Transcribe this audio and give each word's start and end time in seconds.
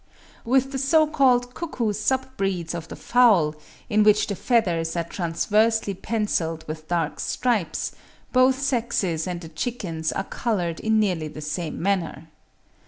With 0.43 0.71
the 0.71 0.79
so 0.79 1.05
called 1.05 1.53
Cuckoo 1.53 1.93
sub 1.93 2.25
breeds 2.35 2.73
of 2.73 2.87
the 2.87 2.95
fowl, 2.95 3.53
in 3.87 4.01
which 4.01 4.25
the 4.25 4.35
feathers 4.35 4.95
are 4.95 5.03
transversely 5.03 5.93
pencilled 5.93 6.67
with 6.67 6.87
dark 6.87 7.19
stripes, 7.19 7.91
both 8.33 8.59
sexes 8.59 9.27
and 9.27 9.41
the 9.41 9.49
chickens 9.49 10.11
are 10.11 10.23
coloured 10.23 10.79
in 10.79 10.99
nearly 10.99 11.27
the 11.27 11.39
same 11.39 11.79
manner. 11.79 12.29